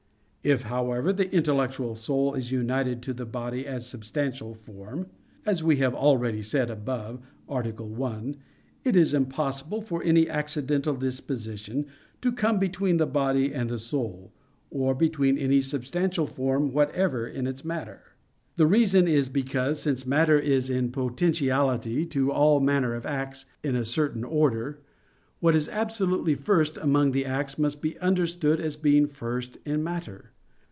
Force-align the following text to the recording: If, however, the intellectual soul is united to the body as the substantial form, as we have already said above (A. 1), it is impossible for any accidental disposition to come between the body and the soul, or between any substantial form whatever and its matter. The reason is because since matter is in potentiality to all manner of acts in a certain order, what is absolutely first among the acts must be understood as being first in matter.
If, 0.43 0.63
however, 0.63 1.13
the 1.13 1.31
intellectual 1.31 1.95
soul 1.95 2.33
is 2.33 2.51
united 2.51 3.03
to 3.03 3.13
the 3.13 3.27
body 3.27 3.67
as 3.67 3.83
the 3.83 3.89
substantial 3.89 4.55
form, 4.55 5.05
as 5.45 5.63
we 5.63 5.75
have 5.77 5.93
already 5.93 6.41
said 6.41 6.71
above 6.71 7.21
(A. 7.47 7.59
1), 7.59 8.35
it 8.83 8.95
is 8.95 9.13
impossible 9.13 9.83
for 9.83 10.01
any 10.01 10.27
accidental 10.27 10.95
disposition 10.95 11.85
to 12.23 12.31
come 12.31 12.57
between 12.57 12.97
the 12.97 13.05
body 13.05 13.53
and 13.53 13.69
the 13.69 13.77
soul, 13.77 14.33
or 14.71 14.95
between 14.95 15.37
any 15.37 15.61
substantial 15.61 16.25
form 16.25 16.71
whatever 16.73 17.27
and 17.27 17.47
its 17.47 17.63
matter. 17.63 18.01
The 18.55 18.65
reason 18.65 19.07
is 19.07 19.29
because 19.29 19.79
since 19.83 20.07
matter 20.07 20.39
is 20.39 20.71
in 20.71 20.91
potentiality 20.91 22.03
to 22.07 22.31
all 22.31 22.59
manner 22.59 22.95
of 22.95 23.05
acts 23.05 23.45
in 23.63 23.75
a 23.75 23.85
certain 23.85 24.23
order, 24.23 24.81
what 25.39 25.55
is 25.55 25.69
absolutely 25.69 26.35
first 26.35 26.77
among 26.77 27.11
the 27.11 27.25
acts 27.25 27.57
must 27.57 27.81
be 27.81 27.97
understood 27.97 28.59
as 28.61 28.75
being 28.75 29.07
first 29.07 29.57
in 29.65 29.83
matter. 29.83 30.29